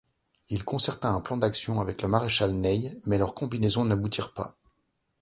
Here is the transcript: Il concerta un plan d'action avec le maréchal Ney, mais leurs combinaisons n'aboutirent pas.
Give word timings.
Il 0.49 0.63
concerta 0.63 1.11
un 1.11 1.21
plan 1.21 1.37
d'action 1.37 1.79
avec 1.79 2.01
le 2.01 2.07
maréchal 2.07 2.53
Ney, 2.55 2.99
mais 3.05 3.19
leurs 3.19 3.35
combinaisons 3.35 3.85
n'aboutirent 3.85 4.33
pas. 4.33 4.57